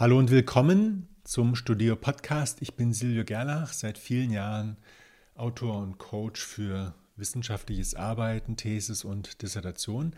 Hallo 0.00 0.16
und 0.16 0.30
willkommen 0.30 1.08
zum 1.24 1.56
Studio 1.56 1.96
Podcast. 1.96 2.62
Ich 2.62 2.74
bin 2.74 2.92
Silvio 2.92 3.24
Gerlach, 3.24 3.72
seit 3.72 3.98
vielen 3.98 4.30
Jahren 4.30 4.76
Autor 5.34 5.78
und 5.78 5.98
Coach 5.98 6.40
für 6.40 6.94
wissenschaftliches 7.16 7.96
Arbeiten, 7.96 8.56
Thesis 8.56 9.02
und 9.02 9.42
Dissertation. 9.42 10.14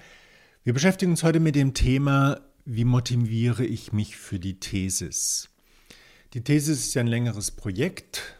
Wir 0.64 0.74
beschäftigen 0.74 1.12
uns 1.12 1.22
heute 1.22 1.40
mit 1.40 1.54
dem 1.54 1.72
Thema, 1.72 2.42
wie 2.66 2.84
motiviere 2.84 3.64
ich 3.64 3.90
mich 3.90 4.18
für 4.18 4.38
die 4.38 4.60
Thesis? 4.60 5.48
Die 6.34 6.44
Thesis 6.44 6.80
ist 6.80 6.92
ja 6.92 7.00
ein 7.00 7.06
längeres 7.06 7.50
Projekt 7.50 8.36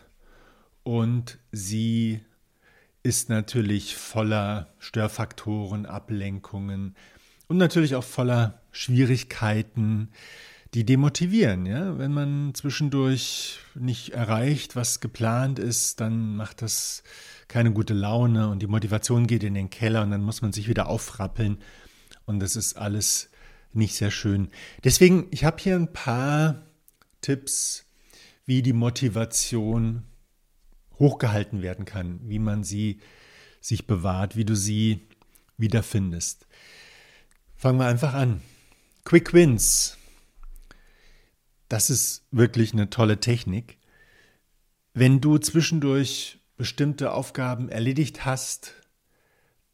und 0.82 1.38
sie 1.52 2.20
ist 3.02 3.30
natürlich 3.30 3.96
voller 3.96 4.74
Störfaktoren, 4.78 5.86
Ablenkungen 5.86 6.94
und 7.48 7.56
natürlich 7.56 7.94
auch 7.94 8.04
voller 8.04 8.60
Schwierigkeiten, 8.72 10.10
die 10.74 10.84
demotivieren. 10.84 11.66
Ja? 11.66 11.98
Wenn 11.98 12.12
man 12.12 12.54
zwischendurch 12.54 13.58
nicht 13.74 14.10
erreicht, 14.10 14.76
was 14.76 15.00
geplant 15.00 15.58
ist, 15.58 16.00
dann 16.00 16.36
macht 16.36 16.62
das 16.62 17.02
keine 17.48 17.72
gute 17.72 17.94
Laune 17.94 18.48
und 18.48 18.60
die 18.60 18.68
Motivation 18.68 19.26
geht 19.26 19.42
in 19.42 19.54
den 19.54 19.70
Keller 19.70 20.02
und 20.02 20.10
dann 20.10 20.22
muss 20.22 20.42
man 20.42 20.52
sich 20.52 20.68
wieder 20.68 20.88
aufrappeln 20.88 21.58
und 22.24 22.38
das 22.40 22.54
ist 22.54 22.76
alles 22.76 23.30
nicht 23.72 23.94
sehr 23.96 24.10
schön. 24.10 24.50
Deswegen, 24.84 25.26
ich 25.30 25.44
habe 25.44 25.60
hier 25.60 25.74
ein 25.74 25.92
paar 25.92 26.66
Tipps, 27.20 27.86
wie 28.46 28.62
die 28.62 28.72
Motivation 28.72 30.04
hochgehalten 30.98 31.62
werden 31.62 31.84
kann, 31.84 32.20
wie 32.24 32.38
man 32.38 32.62
sie 32.62 33.00
sich 33.60 33.86
bewahrt, 33.86 34.36
wie 34.36 34.44
du 34.44 34.54
sie 34.54 35.08
wiederfindest. 35.56 36.46
Fangen 37.56 37.78
wir 37.78 37.86
einfach 37.86 38.14
an. 38.14 38.40
Quick 39.04 39.32
Wins. 39.32 39.98
Das 41.70 41.88
ist 41.88 42.26
wirklich 42.32 42.72
eine 42.72 42.90
tolle 42.90 43.20
Technik. 43.20 43.78
Wenn 44.92 45.20
du 45.20 45.38
zwischendurch 45.38 46.40
bestimmte 46.56 47.12
Aufgaben 47.12 47.68
erledigt 47.68 48.24
hast, 48.24 48.74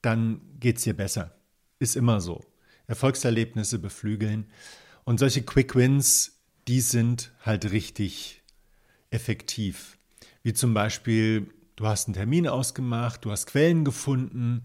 dann 0.02 0.42
geht 0.60 0.76
es 0.76 0.82
dir 0.82 0.94
besser. 0.94 1.38
Ist 1.78 1.96
immer 1.96 2.20
so. 2.20 2.44
Erfolgserlebnisse 2.86 3.78
beflügeln. 3.78 4.46
Und 5.04 5.18
solche 5.18 5.42
Quick 5.42 5.74
Wins, 5.74 6.38
die 6.68 6.82
sind 6.82 7.32
halt 7.40 7.72
richtig 7.72 8.42
effektiv. 9.08 9.96
Wie 10.42 10.52
zum 10.52 10.74
Beispiel, 10.74 11.50
du 11.76 11.86
hast 11.86 12.08
einen 12.08 12.14
Termin 12.14 12.46
ausgemacht, 12.46 13.24
du 13.24 13.30
hast 13.30 13.46
Quellen 13.46 13.86
gefunden, 13.86 14.64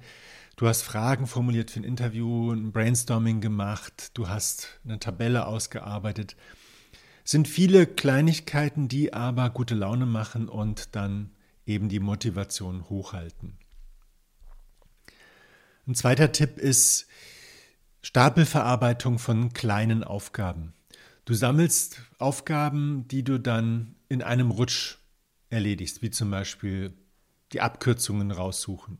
du 0.58 0.68
hast 0.68 0.82
Fragen 0.82 1.28
formuliert 1.28 1.72
für 1.72 1.80
ein 1.80 1.86
Interview, 1.86 2.52
ein 2.52 2.73
Brainstorming 2.73 3.40
gemacht, 3.40 4.12
du 4.16 4.28
hast 4.28 4.82
eine 4.84 5.00
Tabelle 5.00 5.45
ausgearbeitet 5.45 6.36
sind 7.23 7.47
viele 7.47 7.88
Kleinigkeiten, 7.88 8.88
die 8.88 9.14
aber 9.14 9.50
gute 9.50 9.75
Laune 9.75 10.05
machen 10.05 10.50
und 10.50 10.95
dann 10.95 11.31
eben 11.66 11.89
die 11.89 12.00
Motivation 12.00 12.89
hochhalten. 12.89 13.58
Ein 15.88 15.95
zweiter 15.95 16.31
Tipp 16.31 16.58
ist 16.58 17.08
Stapelverarbeitung 18.02 19.19
von 19.19 19.53
kleinen 19.53 20.03
Aufgaben. 20.03 20.73
Du 21.25 21.33
sammelst 21.33 22.02
Aufgaben, 22.17 23.08
die 23.08 23.23
du 23.23 23.39
dann 23.39 23.95
in 24.09 24.23
einem 24.23 24.52
Rutsch 24.52 24.97
erledigst, 25.49 26.02
wie 26.02 26.09
zum 26.09 26.31
Beispiel 26.31 26.94
die 27.53 27.61
Abkürzungen 27.61 28.31
raussuchen 28.31 28.99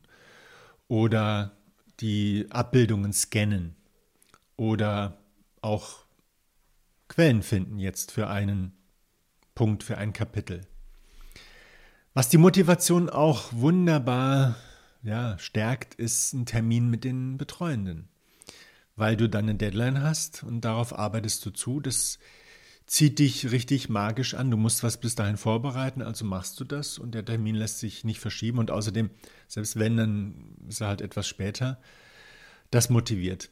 oder 0.88 1.56
die 2.00 2.46
Abbildungen 2.50 3.12
scannen 3.12 3.76
oder 4.56 5.18
auch 5.62 6.01
Quellen 7.12 7.42
finden 7.42 7.78
jetzt 7.78 8.10
für 8.10 8.28
einen 8.28 8.72
Punkt, 9.54 9.82
für 9.82 9.98
ein 9.98 10.14
Kapitel. 10.14 10.62
Was 12.14 12.30
die 12.30 12.38
Motivation 12.38 13.10
auch 13.10 13.52
wunderbar 13.52 14.56
ja, 15.02 15.36
stärkt, 15.38 15.94
ist 15.94 16.32
ein 16.32 16.46
Termin 16.46 16.88
mit 16.88 17.04
den 17.04 17.36
Betreuenden. 17.36 18.08
Weil 18.96 19.18
du 19.18 19.28
dann 19.28 19.44
eine 19.44 19.56
Deadline 19.56 20.02
hast 20.02 20.42
und 20.42 20.62
darauf 20.62 20.98
arbeitest 20.98 21.44
du 21.44 21.50
zu. 21.50 21.80
Das 21.80 22.18
zieht 22.86 23.18
dich 23.18 23.50
richtig 23.50 23.90
magisch 23.90 24.32
an. 24.32 24.50
Du 24.50 24.56
musst 24.56 24.82
was 24.82 24.98
bis 24.98 25.14
dahin 25.14 25.36
vorbereiten, 25.36 26.00
also 26.00 26.24
machst 26.24 26.58
du 26.60 26.64
das 26.64 26.96
und 26.96 27.14
der 27.14 27.26
Termin 27.26 27.56
lässt 27.56 27.78
sich 27.78 28.04
nicht 28.04 28.20
verschieben. 28.20 28.56
Und 28.56 28.70
außerdem, 28.70 29.10
selbst 29.48 29.78
wenn, 29.78 29.98
dann 29.98 30.56
ist 30.66 30.80
er 30.80 30.88
halt 30.88 31.02
etwas 31.02 31.28
später. 31.28 31.78
Das 32.70 32.88
motiviert. 32.88 33.50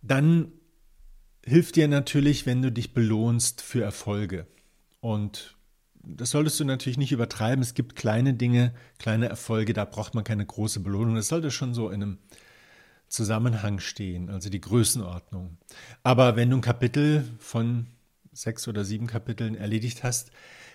Dann 0.00 0.50
hilft 1.46 1.76
dir 1.76 1.88
natürlich, 1.88 2.46
wenn 2.46 2.62
du 2.62 2.72
dich 2.72 2.94
belohnst 2.94 3.62
für 3.62 3.82
Erfolge. 3.82 4.46
Und 5.00 5.56
das 6.02 6.30
solltest 6.30 6.60
du 6.60 6.64
natürlich 6.64 6.98
nicht 6.98 7.12
übertreiben. 7.12 7.62
Es 7.62 7.74
gibt 7.74 7.96
kleine 7.96 8.34
Dinge, 8.34 8.74
kleine 8.98 9.28
Erfolge, 9.28 9.72
da 9.72 9.84
braucht 9.84 10.14
man 10.14 10.24
keine 10.24 10.44
große 10.44 10.80
Belohnung. 10.80 11.14
Das 11.14 11.28
sollte 11.28 11.50
schon 11.50 11.74
so 11.74 11.88
in 11.88 12.02
einem 12.02 12.18
Zusammenhang 13.08 13.80
stehen, 13.80 14.28
also 14.28 14.50
die 14.50 14.60
Größenordnung. 14.60 15.56
Aber 16.02 16.36
wenn 16.36 16.50
du 16.50 16.56
ein 16.56 16.62
Kapitel 16.62 17.24
von 17.38 17.86
sechs 18.32 18.66
oder 18.66 18.84
sieben 18.84 19.06
Kapiteln 19.06 19.54
erledigt 19.54 20.02
hast, 20.02 20.30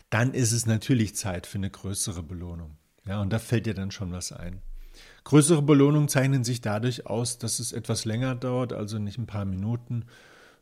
dann 0.09 0.33
ist 0.33 0.51
es 0.51 0.65
natürlich 0.65 1.15
Zeit 1.15 1.45
für 1.45 1.57
eine 1.57 1.69
größere 1.69 2.23
Belohnung. 2.23 2.77
Ja, 3.05 3.21
und 3.21 3.31
da 3.31 3.39
fällt 3.39 3.65
dir 3.65 3.73
dann 3.73 3.91
schon 3.91 4.11
was 4.11 4.31
ein. 4.31 4.61
Größere 5.23 5.61
Belohnungen 5.61 6.07
zeichnen 6.07 6.43
sich 6.43 6.61
dadurch 6.61 7.05
aus, 7.05 7.37
dass 7.37 7.59
es 7.59 7.73
etwas 7.73 8.05
länger 8.05 8.35
dauert, 8.35 8.73
also 8.73 8.99
nicht 8.99 9.17
ein 9.17 9.27
paar 9.27 9.45
Minuten, 9.45 10.05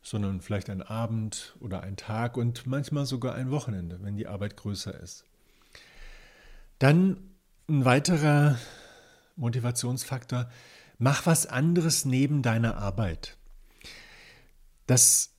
sondern 0.02 0.40
vielleicht 0.40 0.70
ein 0.70 0.82
Abend 0.82 1.56
oder 1.60 1.82
ein 1.82 1.96
Tag 1.96 2.36
und 2.36 2.66
manchmal 2.66 3.06
sogar 3.06 3.34
ein 3.34 3.50
Wochenende, 3.50 3.98
wenn 4.02 4.16
die 4.16 4.26
Arbeit 4.26 4.56
größer 4.56 4.98
ist. 5.00 5.24
Dann 6.78 7.18
ein 7.68 7.84
weiterer 7.84 8.58
Motivationsfaktor, 9.36 10.50
mach 10.98 11.26
was 11.26 11.46
anderes 11.46 12.04
neben 12.04 12.42
deiner 12.42 12.76
Arbeit. 12.76 13.36
Das 14.86 15.30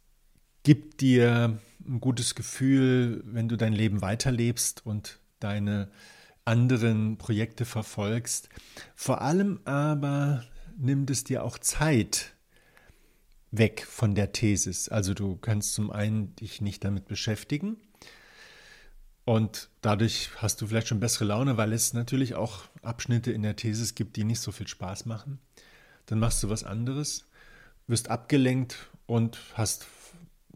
gibt 0.63 1.01
dir 1.01 1.59
ein 1.87 1.99
gutes 1.99 2.35
Gefühl, 2.35 3.23
wenn 3.25 3.47
du 3.47 3.55
dein 3.55 3.73
Leben 3.73 4.01
weiterlebst 4.01 4.85
und 4.85 5.19
deine 5.39 5.89
anderen 6.45 7.17
Projekte 7.17 7.65
verfolgst. 7.65 8.49
Vor 8.95 9.21
allem 9.21 9.59
aber 9.65 10.43
nimmt 10.77 11.09
es 11.09 11.23
dir 11.23 11.43
auch 11.43 11.57
Zeit, 11.57 12.33
weg 13.51 13.85
von 13.85 14.15
der 14.15 14.31
Thesis. 14.31 14.89
Also 14.89 15.13
du 15.13 15.37
kannst 15.37 15.73
zum 15.73 15.91
einen 15.91 16.35
dich 16.35 16.61
nicht 16.61 16.83
damit 16.83 17.07
beschäftigen 17.07 17.77
und 19.29 19.69
dadurch 19.81 20.29
hast 20.37 20.59
du 20.59 20.65
vielleicht 20.65 20.87
schon 20.87 20.99
bessere 20.99 21.25
Laune, 21.25 21.55
weil 21.55 21.71
es 21.71 21.93
natürlich 21.93 22.33
auch 22.33 22.63
Abschnitte 22.81 23.31
in 23.31 23.43
der 23.43 23.55
Thesis 23.55 23.93
gibt, 23.93 24.15
die 24.15 24.23
nicht 24.23 24.39
so 24.39 24.51
viel 24.51 24.67
Spaß 24.67 25.05
machen. 25.05 25.37
Dann 26.07 26.17
machst 26.17 26.41
du 26.41 26.49
was 26.49 26.63
anderes, 26.63 27.27
wirst 27.85 28.09
abgelenkt 28.09 28.89
und 29.05 29.37
hast 29.53 29.85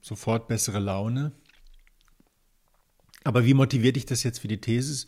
sofort 0.02 0.48
bessere 0.48 0.80
Laune. 0.80 1.34
Aber 3.24 3.46
wie 3.46 3.54
motiviert 3.54 3.96
dich 3.96 4.08
das 4.08 4.24
jetzt 4.24 4.40
für 4.40 4.48
die 4.48 4.60
Thesis? 4.60 5.06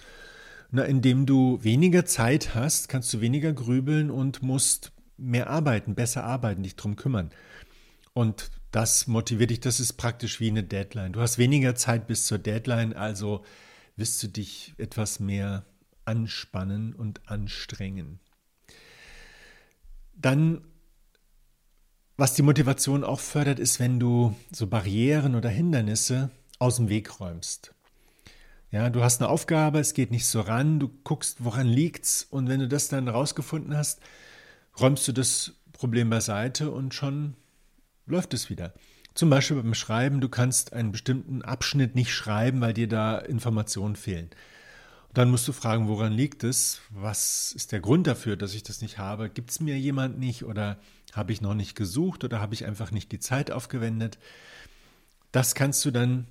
Na, 0.70 0.84
indem 0.84 1.26
du 1.26 1.64
weniger 1.64 2.06
Zeit 2.06 2.54
hast, 2.54 2.88
kannst 2.88 3.14
du 3.16 3.22
weniger 3.22 3.52
grübeln 3.52 4.12
und 4.12 4.44
musst 4.44 4.92
mehr 5.18 5.50
arbeiten, 5.50 5.96
besser 5.96 6.24
arbeiten, 6.24 6.62
dich 6.62 6.76
drum 6.76 6.96
kümmern. 6.96 7.32
Und 8.16 8.50
das 8.72 9.08
motiviert 9.08 9.50
dich, 9.50 9.60
das 9.60 9.82
ist 9.82 9.94
praktisch 9.94 10.40
wie 10.40 10.50
eine 10.50 10.64
Deadline. 10.64 11.12
Du 11.12 11.20
hast 11.20 11.38
weniger 11.38 11.76
Zeit 11.76 12.08
bis 12.08 12.26
zur 12.26 12.38
Deadline, 12.38 12.94
also 12.94 13.44
wirst 13.98 14.24
du 14.24 14.28
dich 14.28 14.74
etwas 14.78 15.20
mehr 15.20 15.66
anspannen 16.06 16.96
und 16.96 17.30
anstrengen. 17.30 18.22
Dann, 20.14 20.62
was 22.16 22.36
die 22.36 22.42
Motivation 22.42 23.04
auch 23.04 23.20
fördert, 23.20 23.60
ist, 23.60 23.82
wenn 23.82 24.00
du 24.00 24.34
so 24.50 24.68
Barrieren 24.68 25.36
oder 25.36 25.50
Hindernisse 25.50 26.32
aus 26.58 26.78
dem 26.78 26.88
Weg 26.88 27.20
räumst. 27.20 27.74
Ja, 28.72 28.90
du 28.90 29.04
hast 29.04 29.22
eine 29.22 29.30
Aufgabe, 29.30 29.80
es 29.80 29.94
geht 29.94 30.12
nicht 30.12 30.26
so 30.26 30.40
ran, 30.40 30.80
du 30.80 30.88
guckst, 31.04 31.44
woran 31.44 31.68
liegt's 31.68 32.26
und 32.30 32.48
wenn 32.48 32.62
du 32.62 32.70
das 32.70 32.88
dann 32.88 33.10
rausgefunden 33.10 33.76
hast, 33.76 34.00
räumst 34.80 35.06
du 35.06 35.12
das 35.12 35.52
Problem 35.74 36.10
beiseite 36.10 36.72
und 36.72 36.94
schon 36.94 37.36
läuft 38.06 38.34
es 38.34 38.50
wieder. 38.50 38.74
Zum 39.14 39.30
Beispiel 39.30 39.58
beim 39.58 39.74
Schreiben, 39.74 40.20
du 40.20 40.28
kannst 40.28 40.74
einen 40.74 40.92
bestimmten 40.92 41.42
Abschnitt 41.42 41.96
nicht 41.96 42.14
schreiben, 42.14 42.60
weil 42.62 42.74
dir 42.74 42.88
da 42.88 43.18
Informationen 43.18 43.96
fehlen. 43.96 44.30
Und 45.08 45.18
dann 45.18 45.32
musst 45.32 45.48
du 45.48 45.54
fragen, 45.54 45.88
woran 45.88 46.12
liegt 46.12 46.44
es? 46.44 46.82
Was 46.90 47.54
ist 47.54 47.72
der 47.72 47.80
Grund 47.80 48.08
dafür, 48.08 48.36
dass 48.36 48.54
ich 48.54 48.64
das 48.64 48.82
nicht 48.82 48.98
habe? 48.98 49.30
Gibt 49.30 49.52
es 49.52 49.62
mir 49.62 49.80
jemand 49.80 50.20
nicht 50.20 50.44
oder 50.44 50.78
habe 51.14 51.32
ich 51.32 51.40
noch 51.40 51.54
nicht 51.54 51.76
gesucht 51.76 52.26
oder 52.26 52.42
habe 52.42 52.54
ich 52.54 52.66
einfach 52.66 52.92
nicht 52.92 53.12
die 53.14 53.20
Zeit 53.20 53.52
aufgewendet? 53.52 54.18
Das 55.32 55.56
kannst 55.56 55.86
du 55.86 55.92
dann 55.92 56.28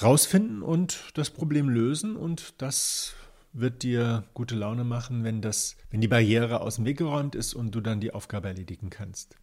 rausfinden 0.00 0.62
und 0.62 1.10
das 1.14 1.30
Problem 1.30 1.68
lösen 1.68 2.16
und 2.16 2.54
das 2.58 3.14
wird 3.52 3.82
dir 3.82 4.24
gute 4.34 4.54
Laune 4.54 4.84
machen, 4.84 5.24
wenn 5.24 5.40
das, 5.40 5.76
wenn 5.90 6.00
die 6.00 6.08
Barriere 6.08 6.60
aus 6.60 6.76
dem 6.76 6.84
Weg 6.84 6.98
geräumt 6.98 7.34
ist 7.34 7.54
und 7.54 7.74
du 7.74 7.80
dann 7.80 8.00
die 8.00 8.12
Aufgabe 8.12 8.48
erledigen 8.48 8.90
kannst. 8.90 9.36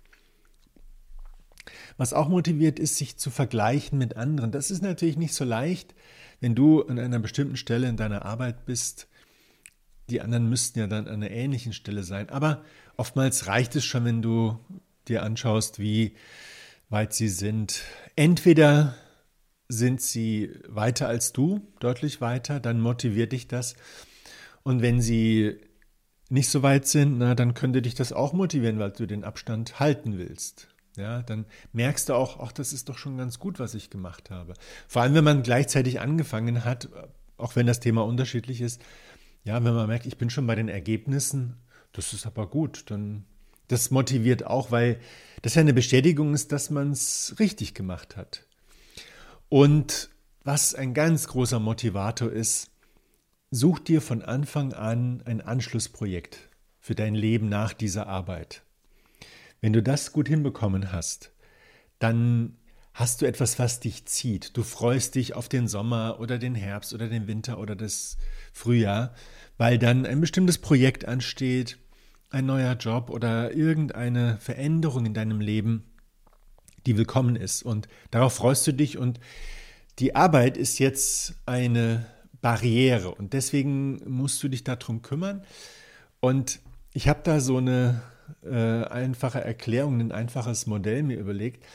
Was 1.98 2.14
auch 2.14 2.30
motiviert 2.30 2.80
ist, 2.80 2.98
sich 2.98 3.18
zu 3.18 3.30
vergleichen 3.30 3.98
mit 3.98 4.18
anderen. 4.18 4.52
Das 4.52 4.72
ist 4.72 4.82
natürlich 4.82 5.18
nicht 5.18 5.34
so 5.34 5.46
leicht, 5.46 5.96
wenn 6.40 6.56
du 6.56 6.84
an 6.84 7.00
einer 7.00 7.20
bestimmten 7.20 7.58
Stelle 7.58 7.88
in 7.88 7.98
deiner 7.98 8.26
Arbeit 8.26 8.66
bist. 8.66 9.08
Die 10.10 10.22
anderen 10.22 10.50
müssten 10.50 10.80
ja 10.80 10.88
dann 10.88 11.08
an 11.08 11.16
einer 11.16 11.32
ähnlichen 11.32 11.74
Stelle 11.74 12.04
sein. 12.04 12.30
Aber 12.30 12.64
oftmals 12.98 13.48
reicht 13.48 13.76
es 13.76 13.86
schon, 13.86 14.06
wenn 14.06 14.22
du 14.22 14.60
dir 15.08 15.24
anschaust, 15.24 15.80
wie 15.80 16.16
weit 16.90 17.14
sie 17.14 17.30
sind. 17.30 17.82
Entweder 18.16 18.96
sind 19.70 20.02
sie 20.02 20.52
weiter 20.68 21.08
als 21.08 21.34
du, 21.34 21.62
deutlich 21.80 22.22
weiter, 22.22 22.60
dann 22.60 22.80
motiviert 22.80 23.32
dich 23.32 23.48
das. 23.48 23.76
Und 24.64 24.82
wenn 24.82 25.02
sie 25.02 25.58
nicht 26.30 26.50
so 26.50 26.64
weit 26.64 26.88
sind, 26.88 27.18
na, 27.18 27.36
dann 27.36 27.54
könnte 27.54 27.82
dich 27.82 27.96
das 27.96 28.14
auch 28.14 28.34
motivieren, 28.34 28.80
weil 28.80 28.92
du 28.92 29.06
den 29.06 29.24
Abstand 29.24 29.80
halten 29.80 30.18
willst. 30.18 30.68
Ja, 30.96 31.24
dann 31.24 31.46
merkst 31.72 32.10
du 32.10 32.14
auch, 32.14 32.40
ach, 32.40 32.52
das 32.52 32.72
ist 32.72 32.90
doch 32.90 32.98
schon 32.98 33.18
ganz 33.18 33.40
gut, 33.40 33.60
was 33.60 33.74
ich 33.74 33.90
gemacht 33.90 34.30
habe. 34.30 34.54
Vor 34.88 35.02
allem, 35.02 35.16
wenn 35.16 35.24
man 35.24 35.44
gleichzeitig 35.44 36.00
angefangen 36.00 36.66
hat, 36.66 36.90
auch 37.38 37.56
wenn 37.56 37.66
das 37.66 37.80
Thema 37.80 38.04
unterschiedlich 38.06 38.62
ist, 38.62 38.82
ja, 39.44 39.64
wenn 39.64 39.74
man 39.74 39.88
merkt, 39.88 40.06
ich 40.06 40.18
bin 40.18 40.30
schon 40.30 40.48
bei 40.48 40.56
den 40.56 40.70
Ergebnissen, 40.70 41.58
das 41.92 42.14
ist 42.14 42.26
aber 42.26 42.48
gut, 42.48 42.92
dann 42.92 43.26
das 43.68 43.92
motiviert 43.92 44.46
auch, 44.46 44.72
weil 44.72 45.00
das 45.42 45.56
ja 45.56 45.62
eine 45.62 45.74
Bestätigung 45.74 46.34
ist, 46.34 46.52
dass 46.52 46.70
man 46.70 46.92
es 46.92 47.36
richtig 47.40 47.74
gemacht 47.74 48.16
hat. 48.16 48.46
Und 49.50 50.10
was 50.44 50.76
ein 50.76 50.94
ganz 50.94 51.28
großer 51.28 51.60
Motivator 51.60 52.32
ist, 52.32 52.70
such 53.52 53.80
dir 53.80 54.02
von 54.02 54.22
Anfang 54.22 54.74
an 54.74 55.22
ein 55.26 55.42
Anschlussprojekt 55.42 56.50
für 56.80 56.96
dein 56.96 57.16
Leben 57.16 57.50
nach 57.50 57.74
dieser 57.74 58.08
Arbeit. 58.08 58.64
Wenn 59.64 59.72
du 59.72 59.82
das 59.82 60.12
gut 60.12 60.28
hinbekommen 60.28 60.92
hast, 60.92 61.32
dann 61.98 62.58
hast 62.94 63.22
du 63.22 63.26
etwas, 63.26 63.60
was 63.60 63.80
dich 63.80 64.04
zieht. 64.04 64.58
Du 64.58 64.62
freust 64.62 65.16
dich 65.16 65.38
auf 65.38 65.48
den 65.48 65.70
Sommer 65.70 66.18
oder 66.20 66.38
den 66.38 66.54
Herbst 66.54 66.94
oder 66.94 67.08
den 67.08 67.28
Winter 67.28 67.58
oder 67.58 67.74
das 67.74 68.18
Frühjahr, 68.52 69.16
weil 69.58 69.80
dann 69.80 70.06
ein 70.06 70.20
bestimmtes 70.20 70.58
Projekt 70.58 71.06
ansteht, 71.06 71.78
ein 72.30 72.46
neuer 72.46 72.74
Job 72.74 73.10
oder 73.10 73.54
irgendeine 73.54 74.38
Veränderung 74.42 75.06
in 75.06 75.14
deinem 75.14 75.40
Leben, 75.40 75.86
die 76.86 76.98
willkommen 76.98 77.38
ist. 77.38 77.64
Und 77.64 77.88
darauf 78.12 78.34
freust 78.34 78.68
du 78.68 78.74
dich 78.74 78.98
und 78.98 79.22
die 79.98 80.14
Arbeit 80.14 80.58
ist 80.58 80.78
jetzt 80.78 81.36
eine 81.46 82.06
Barriere 82.42 83.16
und 83.16 83.32
deswegen 83.32 84.02
musst 84.12 84.44
du 84.44 84.50
dich 84.50 84.66
darum 84.66 85.02
kümmern. 85.02 85.42
Und 86.20 86.60
ich 86.92 87.08
habe 87.08 87.22
da 87.24 87.40
so 87.40 87.56
eine 87.56 88.02
äh, 88.44 88.84
einfache 88.86 89.44
Erklärung, 89.44 90.00
ein 90.00 90.12
einfaches 90.12 90.68
Modell 90.68 91.04
mir 91.04 91.18
überlegt. 91.18 91.66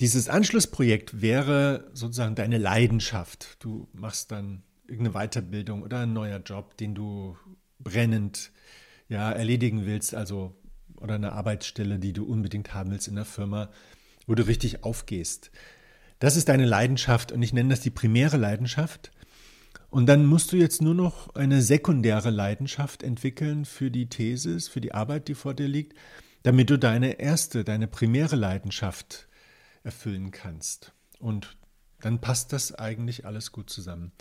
Dieses 0.00 0.28
Anschlussprojekt 0.28 1.20
wäre 1.20 1.90
sozusagen 1.92 2.34
deine 2.34 2.58
Leidenschaft. 2.58 3.56
Du 3.58 3.88
machst 3.92 4.30
dann 4.30 4.62
irgendeine 4.86 5.26
Weiterbildung 5.26 5.82
oder 5.82 6.00
ein 6.00 6.12
neuer 6.12 6.38
Job, 6.38 6.76
den 6.76 6.94
du 6.94 7.36
brennend 7.78 8.52
ja, 9.08 9.30
erledigen 9.30 9.86
willst, 9.86 10.14
also 10.14 10.54
oder 10.96 11.14
eine 11.14 11.32
Arbeitsstelle, 11.32 11.98
die 11.98 12.12
du 12.12 12.24
unbedingt 12.24 12.74
haben 12.74 12.90
willst 12.90 13.08
in 13.08 13.14
der 13.14 13.24
Firma, 13.24 13.70
wo 14.26 14.34
du 14.34 14.46
richtig 14.46 14.84
aufgehst. 14.84 15.50
Das 16.18 16.36
ist 16.36 16.48
deine 16.48 16.64
Leidenschaft 16.64 17.30
und 17.30 17.42
ich 17.42 17.52
nenne 17.52 17.70
das 17.70 17.80
die 17.80 17.90
primäre 17.90 18.36
Leidenschaft. 18.36 19.12
Und 19.90 20.06
dann 20.06 20.26
musst 20.26 20.52
du 20.52 20.56
jetzt 20.56 20.82
nur 20.82 20.94
noch 20.94 21.34
eine 21.34 21.62
sekundäre 21.62 22.30
Leidenschaft 22.30 23.02
entwickeln 23.02 23.64
für 23.64 23.90
die 23.90 24.08
Thesis, 24.08 24.68
für 24.68 24.82
die 24.82 24.92
Arbeit, 24.92 25.28
die 25.28 25.34
vor 25.34 25.54
dir 25.54 25.68
liegt, 25.68 25.96
damit 26.42 26.70
du 26.70 26.78
deine 26.78 27.20
erste, 27.20 27.64
deine 27.64 27.88
primäre 27.88 28.36
Leidenschaft 28.36 29.28
erfüllen 29.82 30.30
kannst. 30.30 30.92
Und 31.18 31.56
dann 32.00 32.20
passt 32.20 32.52
das 32.52 32.74
eigentlich 32.74 33.26
alles 33.26 33.50
gut 33.50 33.70
zusammen. 33.70 34.12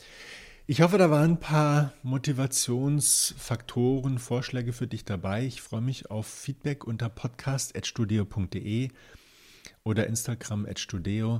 Ich 0.69 0.81
hoffe, 0.81 0.97
da 0.97 1.09
waren 1.09 1.31
ein 1.31 1.39
paar 1.39 1.93
Motivationsfaktoren, 2.03 4.19
Vorschläge 4.19 4.73
für 4.73 4.87
dich 4.87 5.05
dabei. 5.05 5.45
Ich 5.45 5.61
freue 5.61 5.79
mich 5.79 6.11
auf 6.11 6.27
Feedback 6.27 6.85
unter 6.85 7.07
podcast.studio.de 7.07 8.89
oder 9.83 10.07
Instagram.studio. 10.07 11.39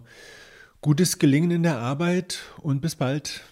Gutes 0.79 1.19
Gelingen 1.19 1.51
in 1.51 1.63
der 1.63 1.79
Arbeit 1.79 2.39
und 2.61 2.81
bis 2.81 2.95
bald. 2.95 3.43